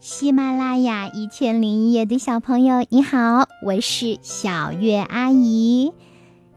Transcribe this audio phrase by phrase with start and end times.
[0.00, 5.92] 喜马拉雅一千零一夜的小朋友，你好，我是小月阿姨。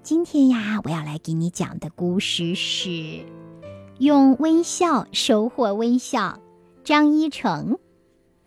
[0.02, 3.26] 今天呀，我要来给你讲的故事是
[4.00, 6.40] 用微笑收获微笑。
[6.86, 7.80] 张一成，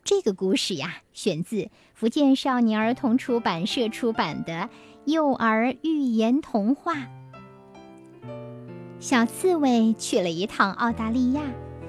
[0.03, 4.71] 这个故事呀，选自福建少年儿童出版社出版的
[5.05, 7.07] 幼儿寓言童话。
[8.99, 11.43] 小刺猬去了一趟澳大利亚。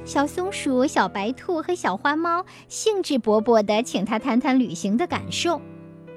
[0.08, 5.60] 小松鼠、小白兔和小花猫兴致勃勃地请他谈谈旅行的感受，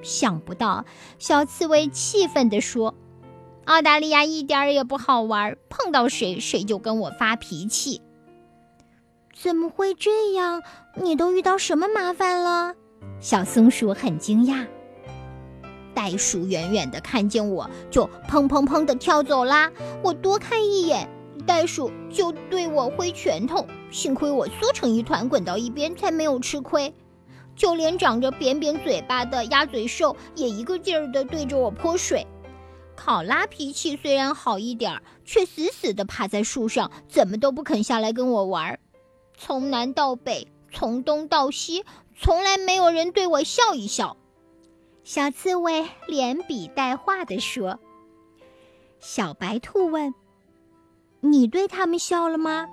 [0.00, 0.84] 想不到
[1.18, 2.94] 小刺猬气愤地说
[3.66, 8.00] ：“澳大利亚一点儿也不好玩，碰到谁谁就跟我发脾气。”
[9.34, 10.62] 怎么会这样？
[10.94, 12.76] 你都遇到什么麻烦了？
[13.18, 14.68] 小松鼠很惊讶。
[15.94, 19.72] 袋鼠远远地看见我就砰砰砰地跳走啦，
[20.04, 21.08] 我多看一眼。
[21.50, 26.94] 袋鼠就对我挥拳头，幸亏我缩成一团滚到一边，才没有吃亏。
[27.56, 32.24] 就连长着扁扁嘴巴的鸭嘴兽也一个劲儿地对着我泼水。
[32.94, 38.78] 考拉脾气虽然好一点，却死死地趴在树上，怎么都不肯下来跟我玩。
[39.36, 41.84] 从南到北，从东到西，
[42.16, 44.16] 从来没有人对我笑一笑。
[45.02, 47.80] 小刺猬连比带画地说。
[49.00, 50.14] 小白兔问。
[51.20, 52.66] 你对他们笑了吗？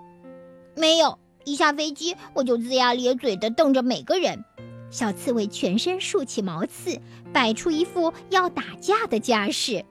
[0.75, 4.43] 没有，一下飞机我就龇牙咧嘴地瞪着每个人。
[4.89, 7.01] 小刺猬全身竖起毛刺，
[7.33, 9.83] 摆出一副要打架的架势，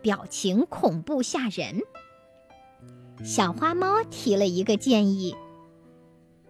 [0.00, 1.82] 表情恐怖吓人。
[3.22, 5.36] 小花猫提了一个建议：“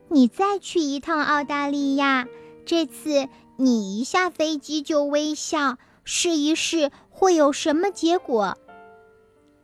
[0.09, 2.29] 你再去一趟澳大利亚，
[2.65, 8.57] 这次你一下飞机就微笑，试一试会有什么结果。”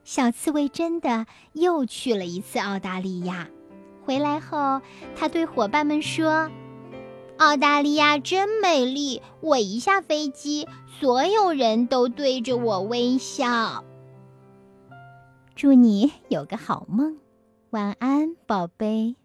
[0.06, 3.48] 小刺猬真的又去了一次澳大利亚，
[4.04, 4.80] 回来后，
[5.16, 6.48] 他对伙伴们说
[7.38, 10.68] ：“澳大利亚真美丽，我一下飞机，
[11.00, 13.82] 所有人都对着我微笑。”
[15.56, 17.19] 祝你有个好梦，
[17.70, 19.16] 晚安，宝贝。